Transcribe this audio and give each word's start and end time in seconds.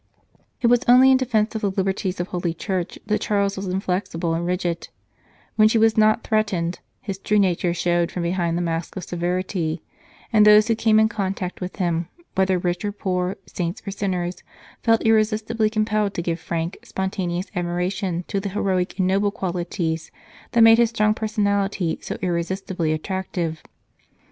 It 0.63 0.65
was 0.65 0.83
only 0.87 1.11
in 1.11 1.17
defence 1.17 1.53
of 1.53 1.61
the 1.61 1.69
liberties 1.69 2.19
of 2.19 2.29
Holy 2.29 2.55
Church 2.55 2.97
that 3.05 3.21
Charles 3.21 3.55
was 3.55 3.67
inflexible 3.67 4.33
and 4.33 4.43
rigid; 4.47 4.89
when 5.57 5.67
She 5.67 5.77
was 5.77 5.95
not 5.95 6.23
threatened, 6.23 6.79
his 7.03 7.19
true 7.19 7.37
nature 7.37 7.71
showed 7.71 8.11
from 8.11 8.23
behind 8.23 8.57
the 8.57 8.63
mask 8.63 8.95
of 8.97 9.03
severity, 9.03 9.83
and 10.33 10.43
those 10.43 10.67
who 10.67 10.73
came 10.75 10.99
in 10.99 11.07
contact 11.07 11.61
with 11.61 11.75
him, 11.75 12.07
whether 12.33 12.57
rich 12.57 12.83
or 12.83 12.91
poor, 12.91 13.35
saints 13.45 13.83
or 13.85 13.91
sinners, 13.91 14.41
felt 14.81 15.03
irresistibly 15.05 15.69
compelled 15.69 16.15
to 16.15 16.23
give 16.23 16.39
frank, 16.39 16.79
spontaneous 16.83 17.51
admiration 17.55 18.25
to 18.27 18.39
the 18.39 18.49
heroic 18.49 18.97
and 18.97 19.05
noble 19.05 19.29
qualities 19.29 20.09
that 20.53 20.63
made 20.63 20.79
his 20.79 20.89
strong 20.89 21.13
personality 21.13 21.99
so 22.01 22.17
irresistibly 22.23 22.91
attractive. 22.91 23.61